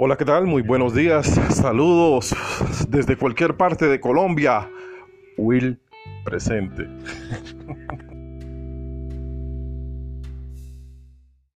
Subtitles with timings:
[0.00, 0.46] Hola, ¿qué tal?
[0.46, 1.26] Muy buenos días.
[1.50, 2.32] Saludos
[2.88, 4.70] desde cualquier parte de Colombia.
[5.36, 5.76] Will
[6.24, 6.86] presente.